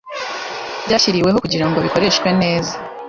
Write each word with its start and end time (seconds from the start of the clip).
Byashyiriweho 0.85 1.37
kugira 1.43 1.65
ngo 1.67 1.77
bikoreshwe 1.85 2.27
neza 2.41 2.73